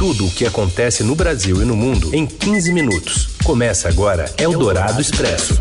[0.00, 3.36] Tudo o que acontece no Brasil e no mundo em 15 minutos.
[3.44, 5.60] Começa agora Eldorado Expresso.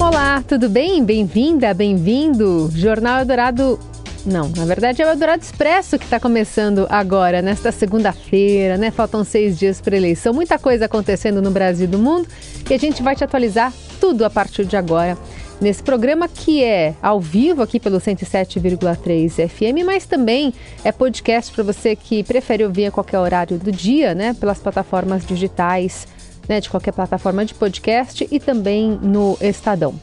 [0.00, 1.04] Olá, tudo bem?
[1.04, 2.72] Bem-vinda, bem-vindo.
[2.74, 3.78] Jornal Eldorado
[4.24, 8.90] não, na verdade é o Eldorado Expresso que está começando agora, nesta segunda-feira, né?
[8.90, 12.26] Faltam seis dias para eleição, muita coisa acontecendo no Brasil e no mundo
[12.70, 13.70] e a gente vai te atualizar
[14.00, 15.18] tudo a partir de agora
[15.62, 20.52] nesse programa que é ao vivo aqui pelo 107,3 FM, mas também
[20.84, 24.34] é podcast para você que prefere ouvir a qualquer horário do dia, né?
[24.34, 26.06] Pelas plataformas digitais,
[26.48, 26.60] né?
[26.60, 29.94] De qualquer plataforma de podcast e também no Estadão.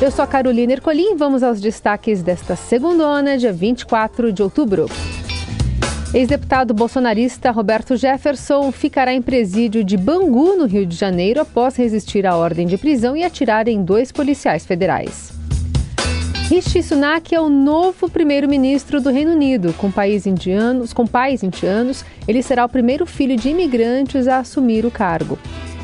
[0.00, 4.86] Eu sou a Carolina Ercolim, vamos aos destaques desta segunda, dia 24 de outubro.
[6.16, 12.26] Ex-deputado bolsonarista Roberto Jefferson ficará em presídio de Bangu, no Rio de Janeiro, após resistir
[12.26, 15.30] à ordem de prisão e atirar em dois policiais federais.
[16.48, 19.74] Rishi Sunak é o novo primeiro-ministro do Reino Unido.
[19.74, 24.86] Com, país indianos, com pais indianos, ele será o primeiro filho de imigrantes a assumir
[24.86, 25.38] o cargo.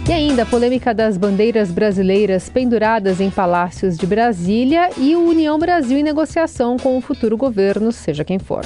[0.09, 5.59] E ainda a polêmica das bandeiras brasileiras penduradas em palácios de Brasília e o União
[5.59, 8.65] Brasil em negociação com o futuro governo, seja quem for.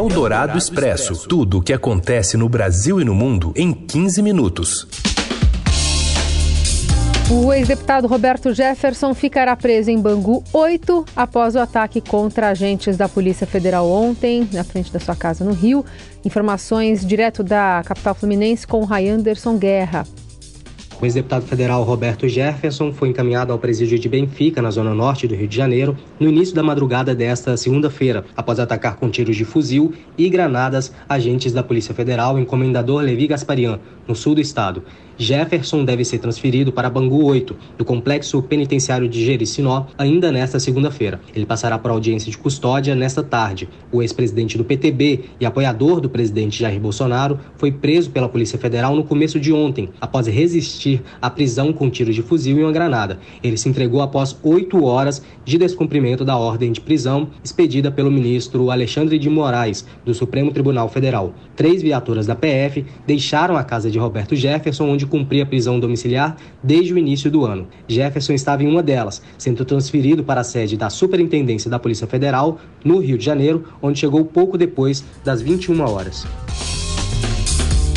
[0.00, 1.28] O Dourado Expresso.
[1.28, 4.86] Tudo o que acontece no Brasil e no mundo em 15 minutos.
[7.30, 13.06] O ex-deputado Roberto Jefferson ficará preso em Bangu 8 após o ataque contra agentes da
[13.06, 15.84] Polícia Federal ontem, na frente da sua casa no Rio.
[16.24, 20.06] Informações direto da capital fluminense com Ray Anderson Guerra.
[21.00, 25.34] O ex-deputado federal Roberto Jefferson foi encaminhado ao presídio de Benfica, na zona norte do
[25.36, 29.94] Rio de Janeiro, no início da madrugada desta segunda-feira, após atacar com tiros de fuzil
[30.16, 34.82] e granadas agentes da Polícia Federal em Comendador Levi Gasparian, no sul do estado.
[35.18, 41.20] Jefferson deve ser transferido para Bangu 8, do complexo penitenciário de Jericinó, ainda nesta segunda-feira.
[41.34, 43.68] Ele passará por audiência de custódia nesta tarde.
[43.90, 48.94] O ex-presidente do PTB e apoiador do presidente Jair Bolsonaro foi preso pela Polícia Federal
[48.94, 53.18] no começo de ontem, após resistir à prisão com tiros de fuzil e uma granada.
[53.42, 58.70] Ele se entregou após oito horas de descumprimento da ordem de prisão expedida pelo ministro
[58.70, 61.34] Alexandre de Moraes, do Supremo Tribunal Federal.
[61.56, 66.36] Três viaturas da PF deixaram a casa de Roberto Jefferson, onde cumprir a prisão domiciliar
[66.62, 67.66] desde o início do ano.
[67.88, 72.60] Jefferson estava em uma delas, sendo transferido para a sede da Superintendência da Polícia Federal,
[72.84, 76.26] no Rio de Janeiro, onde chegou pouco depois das 21 horas.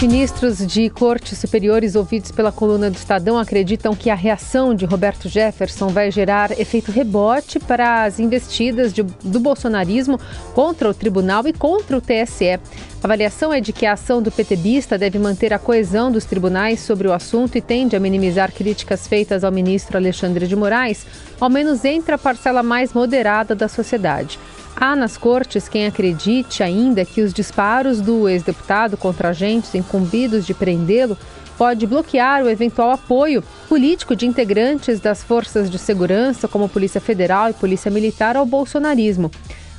[0.01, 5.29] Ministros de cortes superiores ouvidos pela coluna do Estadão acreditam que a reação de Roberto
[5.29, 10.19] Jefferson vai gerar efeito rebote para as investidas de, do bolsonarismo
[10.55, 12.49] contra o tribunal e contra o TSE.
[12.49, 12.59] A
[13.03, 17.07] avaliação é de que a ação do PTBista deve manter a coesão dos tribunais sobre
[17.07, 21.05] o assunto e tende a minimizar críticas feitas ao ministro Alexandre de Moraes,
[21.39, 24.39] ao menos entre a parcela mais moderada da sociedade.
[24.75, 30.53] Há nas cortes quem acredite ainda que os disparos do ex-deputado contra agentes incumbidos de
[30.53, 31.17] prendê-lo
[31.57, 37.49] pode bloquear o eventual apoio político de integrantes das forças de segurança, como Polícia Federal
[37.49, 39.29] e Polícia Militar, ao bolsonarismo.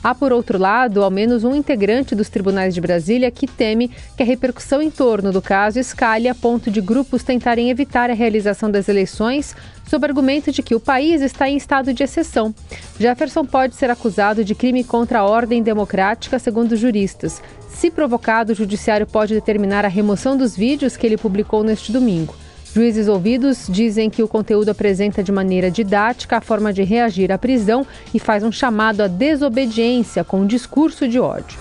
[0.02, 4.22] Há, por outro lado, ao menos um integrante dos tribunais de Brasília que teme que
[4.22, 8.68] a repercussão em torno do caso escalhe a ponto de grupos tentarem evitar a realização
[8.68, 9.54] das eleições
[9.88, 12.52] sob argumento de que o país está em estado de exceção.
[12.98, 17.40] Jefferson pode ser acusado de crime contra a ordem democrática, segundo juristas.
[17.68, 22.34] Se provocado, o judiciário pode determinar a remoção dos vídeos que ele publicou neste domingo.
[22.74, 27.36] Juízes ouvidos dizem que o conteúdo apresenta de maneira didática a forma de reagir à
[27.36, 31.58] prisão e faz um chamado à desobediência com um discurso de ódio.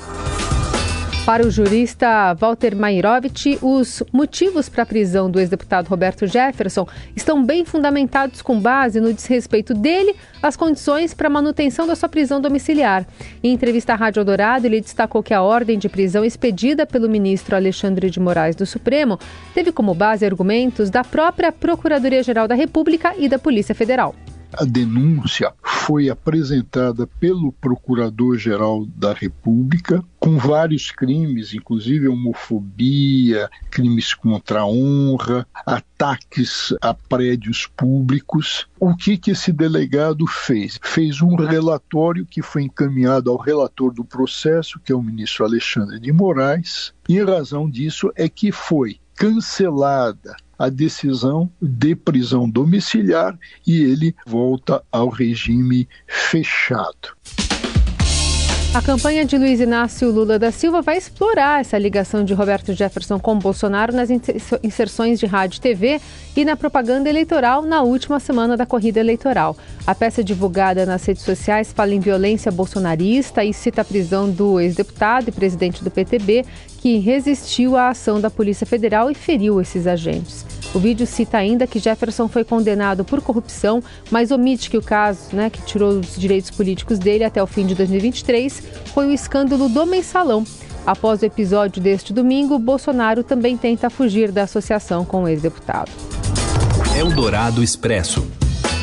[1.26, 7.46] Para o jurista Walter Mairovich, os motivos para a prisão do ex-deputado Roberto Jefferson estão
[7.46, 13.06] bem fundamentados com base no desrespeito dele às condições para manutenção da sua prisão domiciliar.
[13.44, 17.56] Em entrevista à Rádio Dourado, ele destacou que a ordem de prisão expedida pelo ministro
[17.56, 19.20] Alexandre de Moraes do Supremo
[19.54, 24.16] teve como base argumentos da própria Procuradoria-Geral da República e da Polícia Federal.
[24.54, 34.60] A denúncia foi apresentada pelo Procurador-Geral da República com vários crimes, inclusive homofobia, crimes contra
[34.60, 38.68] a honra, ataques a prédios públicos.
[38.80, 40.80] O que, que esse delegado fez?
[40.84, 46.00] Fez um relatório que foi encaminhado ao relator do processo, que é o ministro Alexandre
[46.00, 53.36] de Moraes, e em razão disso é que foi cancelada a decisão de prisão domiciliar
[53.66, 57.18] e ele volta ao regime fechado.
[58.74, 63.20] A campanha de Luiz Inácio Lula da Silva vai explorar essa ligação de Roberto Jefferson
[63.20, 64.10] com Bolsonaro nas
[64.64, 66.00] inserções de rádio e TV
[66.38, 69.58] e na propaganda eleitoral na última semana da corrida eleitoral.
[69.86, 74.58] A peça divulgada nas redes sociais fala em violência bolsonarista e cita a prisão do
[74.58, 76.46] ex-deputado e presidente do PTB,
[76.78, 80.46] que resistiu à ação da Polícia Federal e feriu esses agentes.
[80.74, 85.36] O vídeo cita ainda que Jefferson foi condenado por corrupção, mas omite que o caso,
[85.36, 88.64] né, que tirou os direitos políticos dele até o fim de 2023,
[88.94, 90.46] foi o escândalo do mensalão.
[90.86, 95.92] Após o episódio deste domingo, Bolsonaro também tenta fugir da associação com o ex-deputado.
[96.98, 98.26] Eldorado Expresso.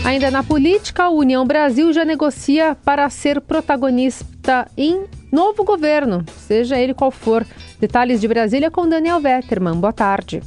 [0.05, 6.79] Ainda na política, a União Brasil já negocia para ser protagonista em novo governo, seja
[6.79, 7.47] ele qual for.
[7.81, 9.75] Detalhes de Brasília com Daniel Vetterman.
[9.75, 10.43] Boa tarde.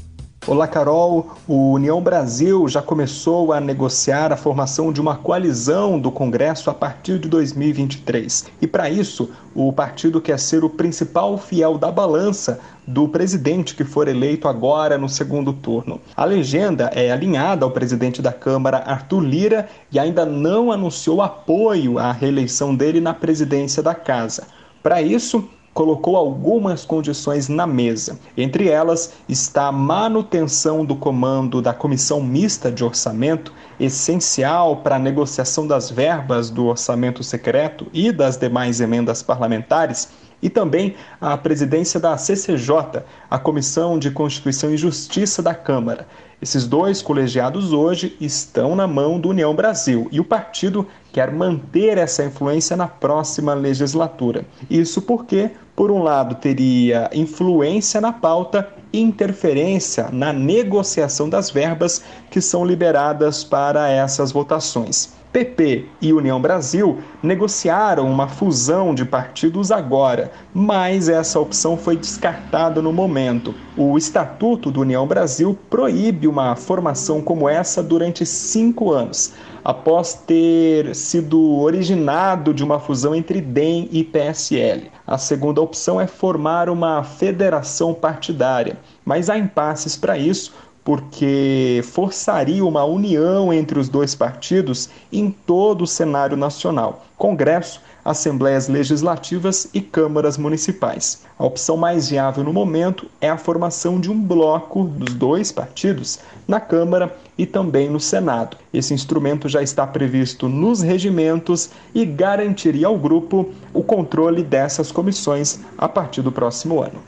[0.48, 1.36] Olá, Carol.
[1.48, 6.74] O União Brasil já começou a negociar a formação de uma coalizão do Congresso a
[6.74, 8.48] partir de 2023.
[8.60, 13.84] E para isso, o partido quer ser o principal fiel da balança do presidente que
[13.84, 16.02] for eleito agora no segundo turno.
[16.18, 22.00] A legenda é alinhada ao presidente da Câmara, Arthur Lira, e ainda não anunciou apoio
[22.00, 24.48] à reeleição dele na presidência da casa.
[24.82, 28.20] Para isso, colocou algumas condições na mesa.
[28.36, 35.00] Entre elas está a manutenção do comando da Comissão Mista de Orçamento, essencial para a
[35.00, 40.10] negociação das verbas do orçamento secreto e das demais emendas parlamentares,
[40.42, 46.08] e também a presidência da CCJ, a Comissão de Constituição e Justiça da Câmara.
[46.42, 52.00] Esses dois colegiados hoje estão na mão do União Brasil e o partido quer manter
[52.00, 54.44] essa influência na próxima legislatura.
[54.68, 62.04] Isso porque, por um lado, teria influência na pauta e interferência na negociação das verbas
[62.32, 65.21] que são liberadas para essas votações.
[65.32, 72.82] PP e União Brasil negociaram uma fusão de partidos agora, mas essa opção foi descartada
[72.82, 73.56] no momento.
[73.78, 79.34] O Estatuto do União Brasil proíbe uma formação como essa durante cinco anos,
[79.64, 84.92] após ter sido originado de uma fusão entre DEM e PSL.
[85.08, 92.66] A segunda opção é formar uma federação partidária, mas há impasses para isso porque forçaria
[92.66, 99.80] uma união entre os dois partidos em todo o cenário nacional Congresso, Assembleias Legislativas e
[99.80, 101.22] Câmaras Municipais.
[101.38, 106.18] A opção mais viável no momento é a formação de um bloco dos dois partidos
[106.48, 108.58] na Câmara e também no Senado.
[108.74, 115.60] Esse instrumento já está previsto nos regimentos e garantiria ao grupo o controle dessas comissões
[115.78, 117.04] a partir do próximo ano.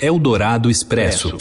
[0.00, 1.36] Eldorado Expresso.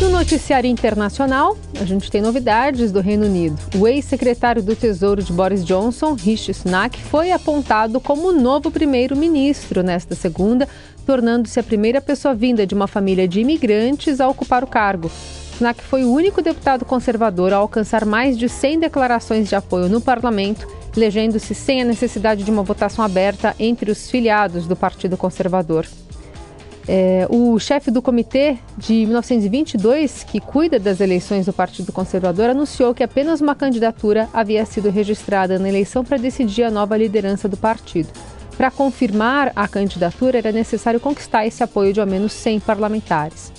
[0.00, 3.58] No noticiário internacional, a gente tem novidades do Reino Unido.
[3.76, 10.14] O ex-secretário do Tesouro de Boris Johnson, Rishi Sunak, foi apontado como novo primeiro-ministro nesta
[10.14, 10.66] segunda,
[11.04, 15.10] tornando-se a primeira pessoa vinda de uma família de imigrantes a ocupar o cargo.
[15.58, 20.00] Sunak foi o único deputado conservador a alcançar mais de 100 declarações de apoio no
[20.00, 20.66] parlamento,
[20.96, 25.86] elegendo-se sem a necessidade de uma votação aberta entre os filiados do Partido Conservador.
[26.92, 32.92] É, o chefe do comitê de 1922, que cuida das eleições do Partido Conservador, anunciou
[32.92, 37.56] que apenas uma candidatura havia sido registrada na eleição para decidir a nova liderança do
[37.56, 38.08] partido.
[38.56, 43.52] Para confirmar a candidatura, era necessário conquistar esse apoio de ao menos 100 parlamentares.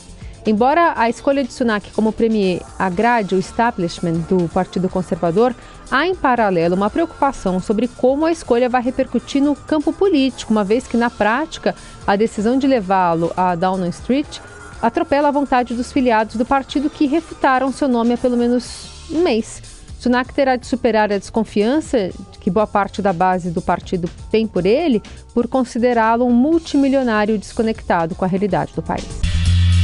[0.45, 5.56] Embora a escolha de Sunak como premier agrade o establishment do Partido Conservador,
[5.91, 10.63] há em paralelo uma preocupação sobre como a escolha vai repercutir no campo político, uma
[10.63, 11.75] vez que, na prática,
[12.07, 14.39] a decisão de levá-lo a Downing Street
[14.81, 19.21] atropela a vontade dos filiados do partido que refutaram seu nome há pelo menos um
[19.21, 19.62] mês.
[20.00, 24.65] Sunak terá de superar a desconfiança que boa parte da base do partido tem por
[24.65, 25.00] ele
[25.31, 29.05] por considerá-lo um multimilionário desconectado com a realidade do país.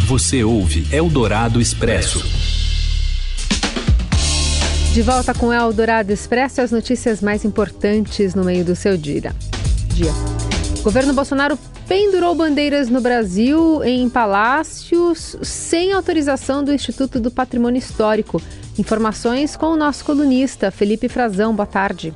[0.08, 2.47] Você ouve Eldorado Expresso.
[4.98, 9.32] De volta com Eldorado Expresso, as notícias mais importantes no meio do seu dia.
[9.94, 10.12] dia.
[10.80, 11.56] O governo Bolsonaro
[11.88, 18.42] pendurou bandeiras no Brasil em palácios sem autorização do Instituto do Patrimônio Histórico.
[18.80, 21.56] Informações com o nosso colunista Felipe Frazão.
[21.56, 22.12] Boa tarde.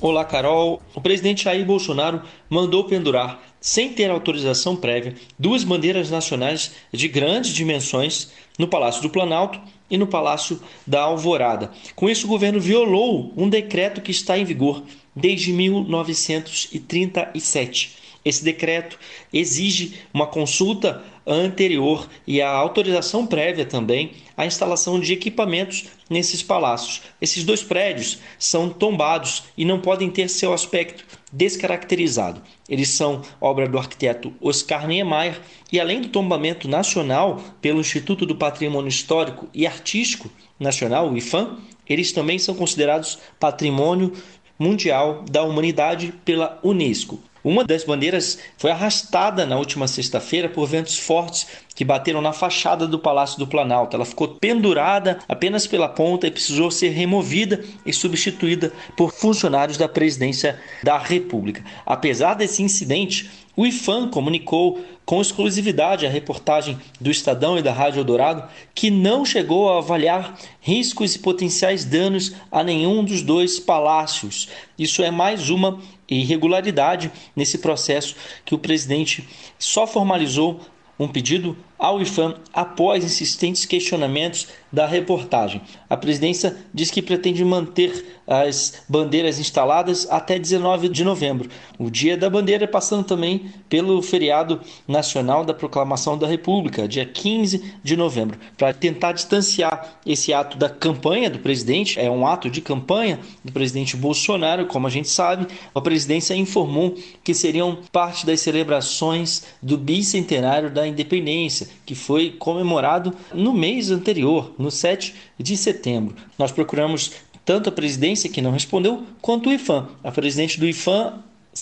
[0.00, 0.80] Olá, Carol.
[0.94, 7.52] O presidente Jair Bolsonaro mandou pendurar sem ter autorização prévia, duas bandeiras nacionais de grandes
[7.52, 9.60] dimensões no Palácio do Planalto
[9.92, 11.70] e no Palácio da Alvorada.
[11.94, 14.82] Com isso, o governo violou um decreto que está em vigor
[15.14, 18.01] desde 1937.
[18.24, 18.98] Esse decreto
[19.32, 27.02] exige uma consulta anterior e a autorização prévia também à instalação de equipamentos nesses palácios.
[27.20, 32.42] Esses dois prédios são tombados e não podem ter seu aspecto descaracterizado.
[32.68, 38.36] Eles são obra do arquiteto Oscar Niemeyer e além do tombamento nacional pelo Instituto do
[38.36, 44.12] Patrimônio Histórico e Artístico Nacional, o IFAM, eles também são considerados patrimônio
[44.58, 47.20] mundial da humanidade pela UNESCO.
[47.44, 52.86] Uma das bandeiras foi arrastada na última sexta-feira por ventos fortes que bateram na fachada
[52.86, 53.96] do Palácio do Planalto.
[53.96, 59.88] Ela ficou pendurada apenas pela ponta e precisou ser removida e substituída por funcionários da
[59.88, 61.64] presidência da República.
[61.84, 68.00] Apesar desse incidente, o IFAM comunicou com exclusividade a reportagem do Estadão e da Rádio
[68.00, 74.48] Eldorado que não chegou a avaliar riscos e potenciais danos a nenhum dos dois palácios.
[74.78, 75.80] Isso é mais uma
[76.20, 79.28] irregularidade nesse processo que o presidente
[79.58, 80.60] só formalizou
[80.98, 85.60] um pedido ao IFAM após insistentes questionamentos da reportagem.
[85.90, 92.16] A presidência diz que pretende manter as bandeiras instaladas até 19 de novembro, o Dia
[92.16, 98.38] da Bandeira, passando também pelo feriado nacional da Proclamação da República, dia 15 de novembro,
[98.56, 101.98] para tentar distanciar esse ato da campanha do presidente.
[101.98, 105.48] É um ato de campanha do presidente Bolsonaro, como a gente sabe.
[105.74, 113.14] A presidência informou que seriam parte das celebrações do bicentenário da independência, que foi comemorado
[113.32, 116.14] no mês anterior, no 7 de setembro.
[116.38, 117.12] Nós procuramos
[117.44, 119.88] tanto a presidência, que não respondeu, quanto o IFAM.
[120.02, 121.14] A presidente do IFAM,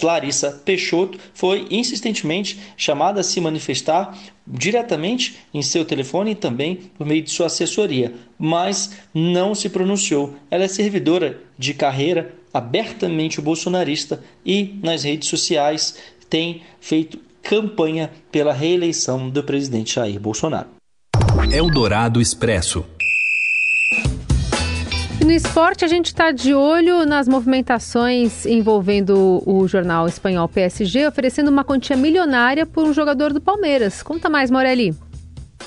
[0.03, 7.07] Larissa Peixoto, foi insistentemente chamada a se manifestar diretamente em seu telefone e também por
[7.07, 10.35] meio de sua assessoria, mas não se pronunciou.
[10.51, 15.97] Ela é servidora de carreira, abertamente bolsonarista e nas redes sociais
[16.29, 20.69] tem feito campanha pela reeleição do presidente Jair Bolsonaro.
[21.53, 22.85] Eldorado Expresso.
[25.25, 31.49] No esporte, a gente está de olho nas movimentações envolvendo o jornal espanhol PSG, oferecendo
[31.49, 34.03] uma quantia milionária por um jogador do Palmeiras.
[34.03, 34.95] Conta mais, Morelli.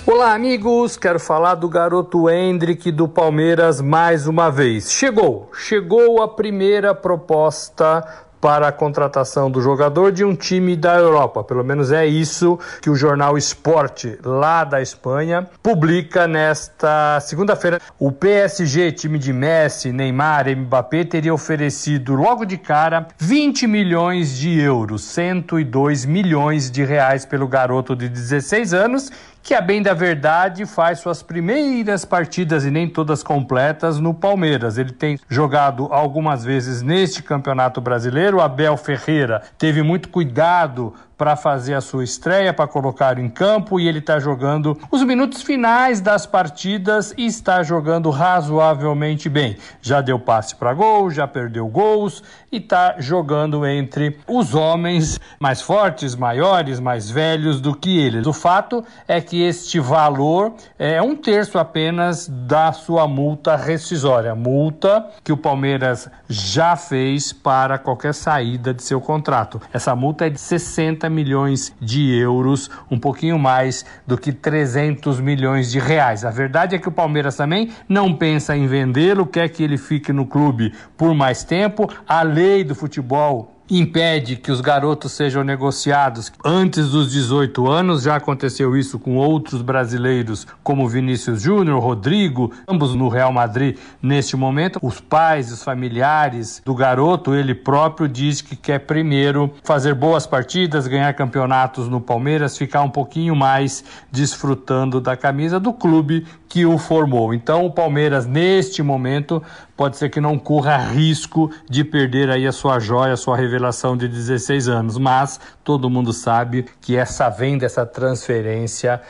[0.05, 0.97] Olá, amigos.
[0.97, 4.91] Quero falar do garoto Hendrick do Palmeiras mais uma vez.
[4.91, 8.03] Chegou, chegou a primeira proposta
[8.43, 11.45] para a contratação do jogador de um time da Europa.
[11.45, 17.79] Pelo menos é isso que o jornal Esporte, lá da Espanha, publica nesta segunda-feira.
[17.97, 24.59] O PSG, time de Messi, Neymar Mbappé, teria oferecido logo de cara 20 milhões de
[24.59, 29.09] euros, 102 milhões de reais pelo garoto de 16 anos
[29.43, 34.77] que a bem da verdade faz suas primeiras partidas e nem todas completas no Palmeiras.
[34.77, 38.39] Ele tem jogado algumas vezes neste Campeonato Brasileiro.
[38.39, 43.87] Abel Ferreira teve muito cuidado para fazer a sua estreia, para colocar em campo e
[43.87, 49.57] ele está jogando os minutos finais das partidas e está jogando razoavelmente bem.
[49.81, 55.61] Já deu passe para gol, já perdeu gols e está jogando entre os homens mais
[55.61, 58.27] fortes, maiores, mais velhos do que eles.
[58.27, 65.07] O fato é que este valor é um terço apenas da sua multa rescisória, multa
[65.23, 69.61] que o Palmeiras já fez para qualquer saída de seu contrato.
[69.71, 75.19] Essa multa é de 60 50 milhões de euros, um pouquinho mais do que 300
[75.19, 76.23] milhões de reais.
[76.23, 80.13] A verdade é que o Palmeiras também não pensa em vendê-lo, quer que ele fique
[80.13, 81.89] no clube por mais tempo.
[82.07, 88.03] A lei do futebol impede que os garotos sejam negociados antes dos 18 anos.
[88.03, 94.35] Já aconteceu isso com outros brasileiros, como Vinícius Júnior, Rodrigo, ambos no Real Madrid neste
[94.35, 94.79] momento.
[94.81, 100.87] Os pais, os familiares do garoto, ele próprio diz que quer primeiro fazer boas partidas,
[100.87, 106.77] ganhar campeonatos no Palmeiras, ficar um pouquinho mais desfrutando da camisa do clube que o
[106.77, 107.33] formou.
[107.33, 109.41] Então, o Palmeiras, neste momento,
[109.75, 113.97] pode ser que não corra risco de perder aí a sua joia, a sua revelação
[113.97, 119.01] de 16 anos, mas todo mundo sabe que essa venda, essa transferência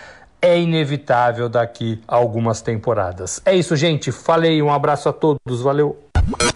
[0.42, 3.42] é inevitável daqui a algumas temporadas.
[3.46, 4.12] É isso, gente.
[4.12, 5.98] Falei, um abraço a todos, valeu.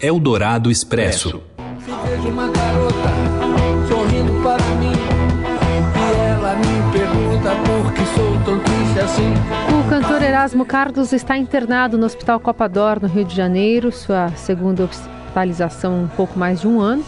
[0.00, 1.42] Eldorado Expresso.
[1.84, 3.08] Se vejo uma garota
[3.88, 4.92] sorrindo para mim
[5.96, 9.67] e ela me pergunta por que sou tão triste assim.
[9.88, 14.28] O cantor Erasmo Carlos está internado no Hospital Copa d'Or, no Rio de Janeiro, sua
[14.32, 17.02] segunda hospitalização um pouco mais de um ano.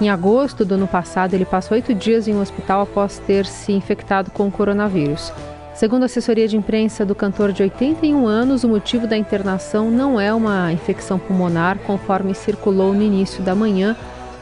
[0.00, 3.70] Em agosto do ano passado, ele passou oito dias em um hospital após ter se
[3.70, 5.32] infectado com o coronavírus.
[5.76, 10.20] Segundo a assessoria de imprensa do cantor de 81 anos, o motivo da internação não
[10.20, 13.96] é uma infecção pulmonar, conforme circulou no início da manhã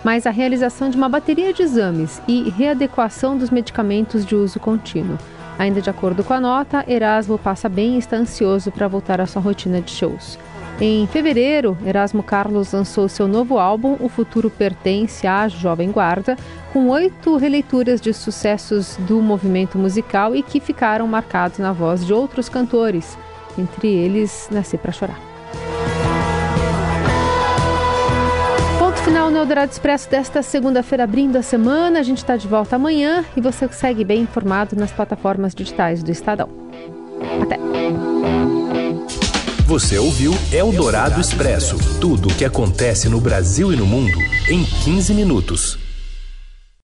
[0.04, 5.18] mas a realização de uma bateria de exames e readequação dos medicamentos de uso contínuo.
[5.58, 9.26] Ainda de acordo com a nota, Erasmo passa bem e está ansioso para voltar à
[9.26, 10.38] sua rotina de shows.
[10.80, 16.36] Em fevereiro, Erasmo Carlos lançou seu novo álbum O Futuro Pertence à Jovem Guarda,
[16.72, 22.12] com oito releituras de sucessos do movimento musical e que ficaram marcados na voz de
[22.12, 23.16] outros cantores,
[23.56, 25.31] entre eles Nascer para Chorar.
[29.42, 31.98] Eldorado Expresso desta segunda-feira, abrindo a semana.
[31.98, 36.12] A gente está de volta amanhã e você segue bem informado nas plataformas digitais do
[36.12, 36.48] Estadão.
[37.42, 37.58] Até!
[39.66, 44.16] Você ouviu Eldorado Expresso tudo o que acontece no Brasil e no mundo
[44.48, 45.81] em 15 minutos.